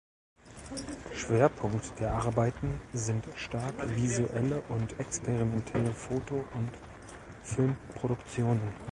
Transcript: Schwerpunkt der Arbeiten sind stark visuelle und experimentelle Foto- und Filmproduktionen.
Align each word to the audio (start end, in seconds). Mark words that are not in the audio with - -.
Schwerpunkt 1.13 1.99
der 1.99 2.15
Arbeiten 2.15 2.81
sind 2.91 3.23
stark 3.35 3.75
visuelle 3.95 4.61
und 4.61 4.99
experimentelle 4.99 5.91
Foto- 5.93 6.43
und 6.55 6.71
Filmproduktionen. 7.43 8.73